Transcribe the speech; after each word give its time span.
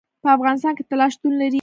په 0.23 0.29
افغانستان 0.37 0.73
کې 0.77 0.83
طلا 0.89 1.07
شتون 1.13 1.33
لري. 1.37 1.49